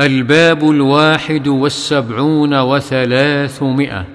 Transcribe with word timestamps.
الباب 0.00 0.70
الواحد 0.70 1.48
والسبعون 1.48 2.60
وثلاثمائة. 2.60 4.06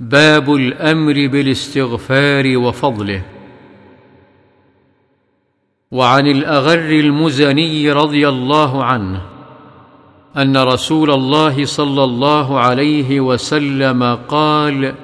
باب 0.00 0.54
الأمر 0.54 1.12
بالاستغفار 1.12 2.56
وفضله. 2.56 3.22
وعن 5.90 6.26
الأغر 6.26 6.90
المزني 6.90 7.92
رضي 7.92 8.28
الله 8.28 8.84
عنه 8.84 9.22
أن 10.36 10.56
رسول 10.56 11.10
الله 11.10 11.64
صلى 11.64 12.04
الله 12.04 12.60
عليه 12.60 13.20
وسلم 13.20 14.18
قال 14.28 14.94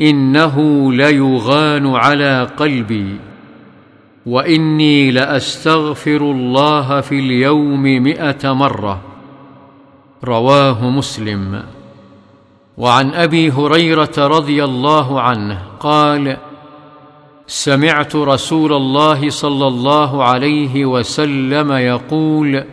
إنه 0.00 0.92
ليغان 0.92 1.86
على 1.86 2.48
قلبي. 2.56 3.27
وإني 4.28 5.10
لأستغفر 5.10 6.20
الله 6.20 7.00
في 7.00 7.18
اليوم 7.18 7.82
مائه 7.82 8.52
مرة. 8.52 9.00
رواه 10.24 10.90
مسلم. 10.90 11.62
وعن 12.78 13.10
أبي 13.10 13.50
هريرة 13.50 14.14
رضي 14.18 14.64
الله 14.64 15.20
عنه 15.20 15.62
قال 15.80 16.36
سمعت 17.46 18.16
رسول 18.16 18.72
الله 18.72 19.30
صلى 19.30 19.66
الله 19.66 20.24
عليه 20.24 20.84
وسلم 20.84 21.72
يقول 21.72 22.64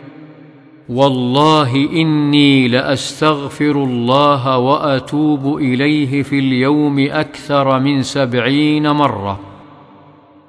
والله 0.88 1.76
إني 1.76 2.68
لأستغفر 2.68 3.70
الله 3.70 4.58
وأتوب 4.58 5.56
إليه 5.56 6.22
في 6.22 6.38
اليوم 6.38 6.98
أكثر 6.98 7.80
من 7.80 8.02
سبعين 8.02 8.90
مرة. 8.90 9.40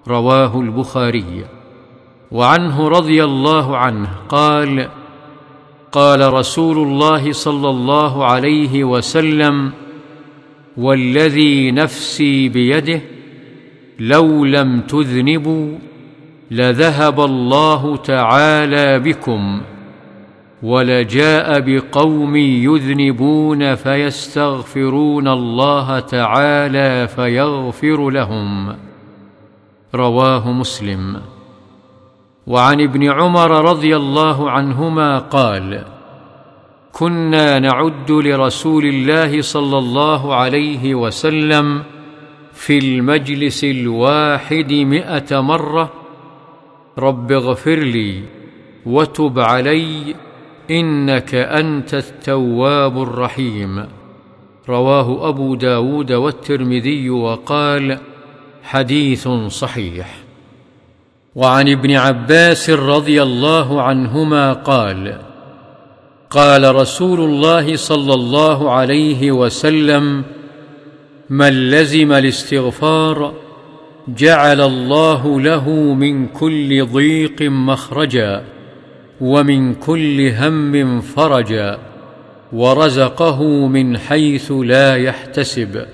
رواه 0.08 0.60
البخاري. 0.60 1.46
وعنه 2.32 2.88
رضي 2.88 3.24
الله 3.24 3.78
عنه 3.78 4.10
قال 4.30 4.90
قال 5.92 6.34
رسول 6.34 6.78
الله 6.78 7.32
صلى 7.32 7.70
الله 7.70 8.26
عليه 8.26 8.84
وسلم 8.84 9.72
والذي 10.78 11.72
نفسي 11.72 12.50
بيده 12.50 13.02
لو 14.00 14.46
لم 14.46 14.82
تذنبوا 14.82 15.78
لذهب 16.52 17.20
الله 17.20 17.98
تعالى 17.98 19.00
بكم 19.00 19.62
ولجاء 20.64 21.60
بقوم 21.60 22.36
يذنبون 22.36 23.76
فيستغفرون 23.76 25.28
الله 25.28 26.00
تعالى 26.00 27.08
فيغفر 27.08 28.10
لهم. 28.10 28.76
رواه 29.96 30.52
مسلم. 30.52 31.22
وعن 32.48 32.82
ابن 32.82 33.04
عمر 33.12 33.70
رضي 33.70 33.96
الله 33.96 34.52
عنهما 34.52 35.20
قال 35.20 35.84
كنا 36.92 37.60
نعد 37.60 38.12
لرسول 38.12 38.86
الله 38.86 39.42
صلى 39.42 39.78
الله 39.78 40.36
عليه 40.36 40.96
وسلم 40.96 41.84
في 42.54 42.78
المجلس 42.80 43.64
الواحد 43.64 44.74
مائه 44.74 45.42
مرة. 45.42 45.94
رب 46.98 47.32
اغفر 47.32 47.80
لي 47.80 48.24
وتب 48.86 49.40
علي 49.40 50.16
إنك 50.72 51.36
أنت 51.36 51.94
التواب 51.94 53.02
الرحيم. 53.02 53.86
رواه 54.70 55.30
أبو 55.30 55.56
داود 55.56 56.12
والترمذي 56.12 57.10
وقال 57.10 57.98
حديث 58.68 59.28
صحيح. 59.48 60.28
وعن 61.36 61.70
ابن 61.70 61.92
عباس 61.92 62.70
رضي 62.70 63.24
الله 63.24 63.82
عنهما 63.82 64.54
قال 64.54 65.18
قال 66.30 66.76
رسول 66.76 67.20
الله 67.20 67.76
صلى 67.76 68.14
الله 68.14 68.72
عليه 68.72 69.32
وسلم 69.32 70.24
من 71.30 71.70
لزم 71.70 72.12
الاستغفار 72.12 73.34
جعل 74.08 74.62
الله 74.62 75.42
له 75.42 75.70
من 75.94 76.28
كل 76.28 76.86
ضيق 76.86 77.42
مخرجا 77.42 78.44
ومن 79.22 79.74
كل 79.76 80.30
هم 80.30 81.02
فرجا 81.02 81.78
ورزقه 82.54 83.44
من 83.68 83.98
حيث 83.98 84.52
لا 84.52 84.96
يحتسب 84.96 85.86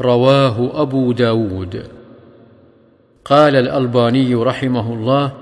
رواه 0.00 0.82
أبو 0.82 1.12
داود. 1.12 2.01
قال 3.24 3.56
الألباني 3.56 4.34
رحمه 4.34 4.94
الله 4.94 5.32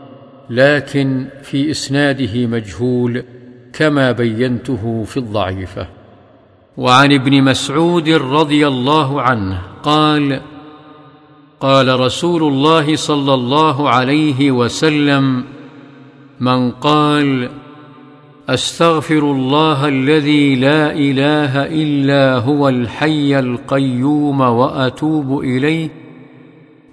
لكن 0.51 1.27
في 1.43 1.71
إسناده 1.71 2.47
مجهول 2.47 3.25
كما 3.73 4.13
بينته 4.13 5.05
في 5.05 5.17
الضعيفة. 5.17 5.87
وعن 6.77 7.13
ابن 7.13 7.43
مسعود 7.43 8.09
رضي 8.09 8.67
الله 8.67 9.23
عنه 9.23 9.63
قال 9.83 10.41
قال 11.61 12.01
رسول 12.01 12.43
الله 12.43 12.97
صلى 12.97 13.35
الله 13.35 13.89
عليه 13.89 14.51
وسلم 14.51 15.45
من 16.41 16.71
قال 16.71 17.49
أستغفر 18.49 19.19
الله 19.19 19.89
الذي 19.89 20.55
لا 20.55 20.93
إله 20.93 21.67
إلا 21.67 22.39
هو 22.39 22.69
الحي 22.69 23.39
القيوم 23.39 24.41
وأتوب 24.41 25.41
إليه 25.41 25.89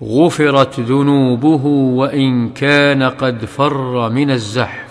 غفرت 0.04 0.80
ذنوبه 0.80 1.66
وإن 1.66 2.50
كان 2.50 3.04
قد 3.04 3.46
فر 3.46 4.10
من 4.10 4.32
الزحف. 4.32 4.88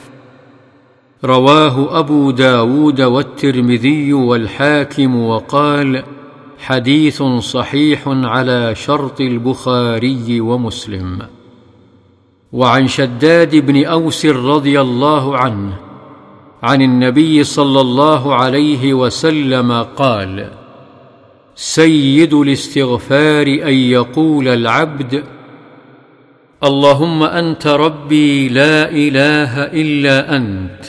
رواه 1.25 1.99
أبو 1.99 2.31
داود 2.31 3.01
والترمذي 3.01 4.13
والحاكم 4.13 5.17
وقال 5.17 6.05
حديث 6.59 7.23
صحيح 7.23 8.03
على 8.07 8.75
شرط 8.75 9.21
البخاري 9.21 10.41
ومسلم. 10.41 11.19
وعن 12.53 12.87
شداد 12.87 13.57
بن 13.57 13.85
أوس 13.85 14.27
رضي 14.27 14.81
الله 14.81 15.37
عنه 15.37 15.77
عن 16.63 16.83
النبي 16.83 17.45
صلى 17.45 17.81
الله 17.81 18.35
عليه 18.35 18.95
وسلم 18.95 19.73
قال 19.83 20.66
سيد 21.59 22.35
الاستغفار 22.35 23.47
أن 23.47 23.75
يقول 23.75 24.49
العبد 24.49 25.25
اللهم 26.65 27.23
أنت 27.23 27.67
ربي 27.67 28.49
لا 28.49 28.91
إله 28.91 29.65
إلا 29.65 30.37
أنت 30.37 30.85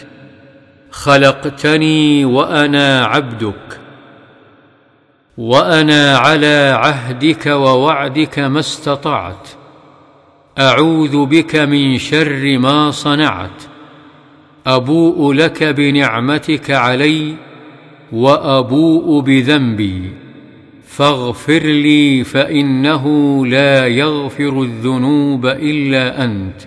خلقتني 0.92 2.26
وأنا 2.26 3.06
عبدك 3.06 3.80
وأنا 5.38 6.18
على 6.18 6.78
عهدك 6.78 7.46
ووعدك 7.46 8.40
ما 8.40 8.60
استطعت 8.60 9.50
أعوذ 10.60 11.26
بك 11.26 11.56
من 11.56 11.98
شر 11.98 12.58
ما 12.58 12.92
صنعت 12.92 13.64
أبوء 14.68 15.34
لك 15.34 15.64
بنعمتك 15.64 16.72
علي 16.72 17.36
وأبوء 18.12 19.22
بذنبي. 19.22 20.27
فاغفر 20.98 21.64
لي 21.64 22.24
فإنه 22.24 23.06
لا 23.46 23.88
يغفر 23.88 24.62
الذنوب 24.62 25.46
إلا 25.46 26.24
أنت. 26.24 26.62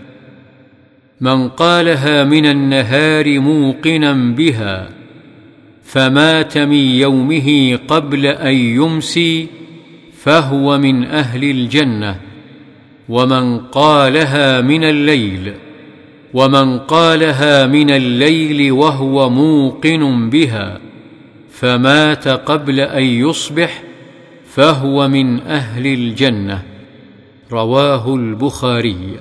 من 1.21 1.49
قالها 1.49 2.25
من 2.25 2.47
النهار 2.47 3.41
موقنا 3.41 4.13
بها 4.13 4.89
فمات 5.85 6.59
من 6.59 6.73
يومه 6.73 7.79
قبل 7.89 8.27
أن 8.27 8.55
يمسي 8.55 9.47
فهو 10.19 10.79
من 10.79 11.05
أهل 11.05 11.45
الجنة. 11.45 12.21
ومن 13.09 13.59
قالها 13.59 14.61
من 14.61 14.85
الليل 14.85 15.53
ومن 16.35 16.79
قالها 16.79 17.67
من 17.67 17.91
الليل 17.91 18.73
وهو 18.73 19.31
موقن 19.31 20.31
بها 20.31 20.81
فمات 21.51 22.29
قبل 22.29 22.81
أن 22.81 23.03
يصبح 23.03 23.90
فهو 24.55 25.09
من 25.09 25.41
أهل 25.41 25.87
الجنة. 25.87 26.63
رواه 27.53 28.15
البخاري. 28.15 29.21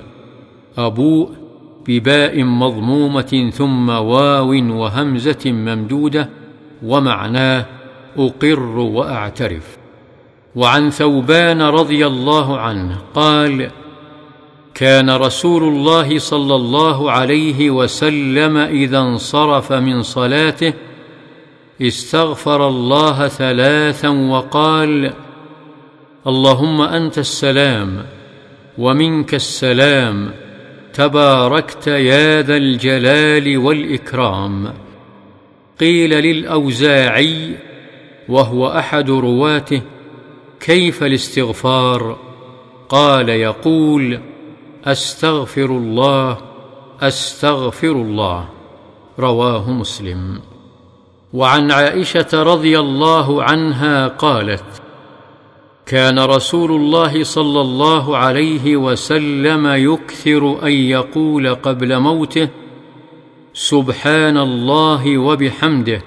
ابوء 0.78 1.28
بباء 1.88 2.44
مضمومة 2.44 3.50
ثم 3.54 3.88
واو 3.88 4.50
وهمزة 4.52 5.52
ممدودة 5.52 6.28
ومعناه 6.82 7.66
أقر 8.18 8.78
وأعترف. 8.78 9.76
وعن 10.56 10.90
ثوبان 10.90 11.62
رضي 11.62 12.06
الله 12.06 12.58
عنه 12.58 12.98
قال 13.14 13.70
كان 14.74 15.10
رسول 15.10 15.62
الله 15.62 16.18
صلى 16.18 16.54
الله 16.54 17.10
عليه 17.10 17.70
وسلم 17.70 18.56
إذا 18.56 18.98
انصرف 18.98 19.72
من 19.72 20.02
صلاته 20.02 20.72
استغفر 21.82 22.68
الله 22.68 23.28
ثلاثا 23.28 24.08
وقال 24.08 25.12
اللهم 26.26 26.80
أنت 26.80 27.18
السلام 27.18 28.06
ومنك 28.78 29.34
السلام 29.34 30.30
تباركت 30.94 31.86
يا 31.86 32.42
ذا 32.42 32.56
الجلال 32.56 33.58
والإكرام 33.58 34.74
قيل 35.80 36.10
للأوزاعي 36.10 37.56
وهو 38.28 38.68
أحد 38.68 39.10
رواته 39.10 39.82
كيف 40.60 41.02
الاستغفار 41.02 42.18
قال 42.88 43.28
يقول 43.28 44.20
أستغفر 44.84 45.64
الله 45.64 46.38
أستغفر 47.00 47.92
الله 47.92 48.48
رواه 49.18 49.70
مسلم 49.70 50.40
وعن 51.32 51.70
عائشة 51.70 52.28
رضي 52.42 52.78
الله 52.78 53.42
عنها 53.42 54.08
قالت 54.08 54.64
كان 55.86 56.18
رسول 56.18 56.70
الله 56.70 57.24
صلى 57.24 57.60
الله 57.60 58.16
عليه 58.16 58.76
وسلم 58.76 59.66
يكثر 59.66 60.66
أن 60.66 60.72
يقول 60.72 61.54
قبل 61.54 61.98
موته 61.98 62.48
سبحان 63.54 64.36
الله 64.36 65.18
وبحمده 65.18 66.02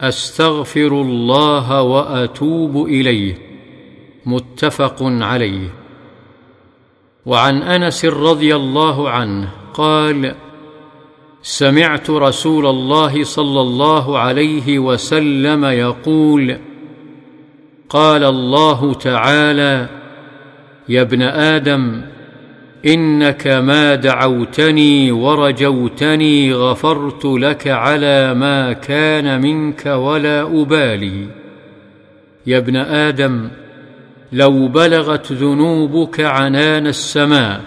أستغفر 0.00 0.86
الله 0.86 1.82
وأتوب 1.82 2.86
إليه. 2.86 3.38
متفق 4.26 4.96
عليه. 5.02 5.74
وعن 7.26 7.62
أنس 7.62 8.04
رضي 8.04 8.56
الله 8.56 9.10
عنه 9.10 9.48
قال 9.74 10.34
سمعت 11.42 12.10
رسول 12.10 12.66
الله 12.66 13.24
صلى 13.24 13.60
الله 13.60 14.18
عليه 14.18 14.78
وسلم 14.78 15.64
يقول 15.64 16.58
قال 17.88 18.24
الله 18.24 18.94
تعالى 18.94 19.88
يا 20.88 21.02
ابن 21.02 21.22
آدم 21.22 22.02
إنك 22.86 23.46
ما 23.46 23.94
دعوتني 23.94 25.12
ورجوتني 25.12 26.54
غفرت 26.54 27.24
لك 27.24 27.68
على 27.68 28.34
ما 28.34 28.72
كان 28.72 29.40
منك 29.40 29.86
ولا 29.86 30.42
أبالي 30.42 31.26
يا 32.46 32.58
ابن 32.58 32.76
آدم 32.76 33.48
لو 34.32 34.68
بلغت 34.68 35.32
ذنوبك 35.32 36.20
عنان 36.20 36.86
السماء 36.86 37.60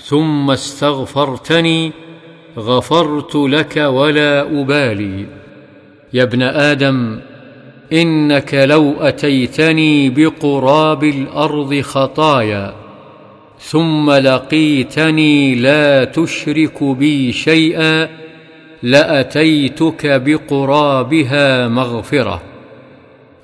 ثم 0.00 0.50
استغفرتني 0.50 1.92
غفرت 2.58 3.34
لك 3.34 3.76
ولا 3.76 4.60
أبالي. 4.60 5.26
يا 6.12 6.22
ابن 6.22 6.42
آدم 6.42 7.20
إنك 7.92 8.54
لو 8.54 8.94
أتيتني 9.00 10.10
بقراب 10.10 11.04
الأرض 11.04 11.80
خطايا 11.80 12.74
ثم 13.58 14.10
لقيتني 14.10 15.54
لا 15.54 16.04
تشرك 16.04 16.84
بي 16.84 17.32
شيئا 17.32 18.08
لأتيتك 18.82 20.06
بقرابها 20.06 21.68
مغفرة. 21.68 22.42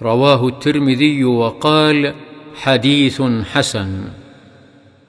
رواه 0.03 0.49
الترمذي 0.49 1.25
وقال 1.25 2.15
حديث 2.55 3.23
حسن. 3.53 4.05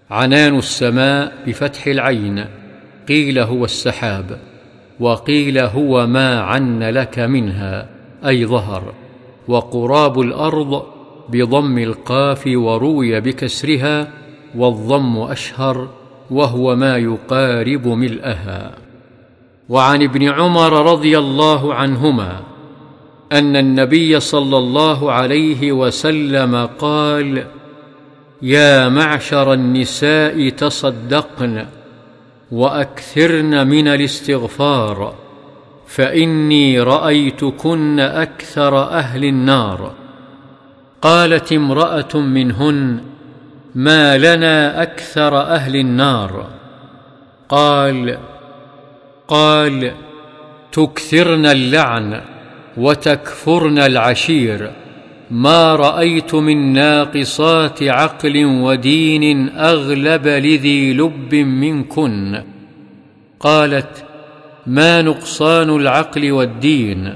عنان 0.09 0.57
السماء 0.57 1.33
بفتح 1.47 1.87
العين. 1.87 2.45
قيل 3.07 3.39
هو 3.39 3.65
السحاب 3.65 4.39
وقيل 4.99 5.59
هو 5.59 6.07
ما 6.07 6.39
عن 6.39 6.83
لك 6.83 7.19
منها 7.19 7.87
أي 8.25 8.45
ظهر 8.45 8.93
وقراب 9.47 10.19
الأرض 10.21 10.83
بضم 11.29 11.77
القاف 11.77 12.43
وروي 12.47 13.21
بكسرها 13.21 14.07
والضم 14.55 15.17
أشهر 15.17 15.89
وهو 16.31 16.75
ما 16.75 16.97
يقارب 16.97 17.87
ملئها 17.87 18.71
وعن 19.69 20.03
ابن 20.03 20.29
عمر 20.29 20.91
رضي 20.91 21.17
الله 21.17 21.73
عنهما 21.73 22.39
أن 23.31 23.55
النبي 23.55 24.19
صلى 24.19 24.57
الله 24.57 25.11
عليه 25.11 25.71
وسلم 25.71 26.69
قال 26.79 27.45
يا 28.41 28.89
معشر 28.89 29.53
النساء 29.53 30.49
تصدقن 30.49 31.65
وأكثرن 32.51 33.67
من 33.67 33.87
الاستغفار 33.87 35.15
فإني 35.87 36.79
رأيتكن 36.79 37.99
أكثر 37.99 38.83
أهل 38.83 39.23
النار. 39.23 39.93
قالت 41.01 41.53
امرأة 41.53 42.17
منهن 42.17 42.99
ما 43.75 44.17
لنا 44.17 44.81
أكثر 44.81 45.41
أهل 45.41 45.75
النار. 45.75 46.47
قال 47.49 48.17
قال 49.27 49.91
تكثرن 50.71 51.45
اللعن 51.45 52.21
وتكفرن 52.77 53.79
العشير. 53.79 54.84
ما 55.31 55.75
رأيت 55.75 56.35
من 56.35 56.73
ناقصات 56.73 57.83
عقل 57.83 58.45
ودين 58.45 59.49
أغلب 59.49 60.27
لذي 60.27 60.93
لب 60.93 61.35
منكن. 61.35 62.43
قالت 63.39 64.05
ما 64.67 65.01
نقصان 65.01 65.69
العقل 65.69 66.31
والدين؟ 66.31 67.13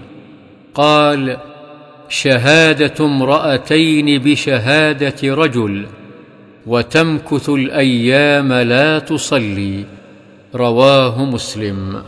قال 0.74 1.38
شهادة 2.10 3.06
امرأتين 3.06 4.22
بشهادة 4.22 5.36
رجل 5.36 5.86
وتمكث 6.68 7.50
الأيام 7.50 8.54
لا 8.54 9.00
تصلي. 9.00 9.86
رواه 10.56 11.26
مسلم. 11.26 12.02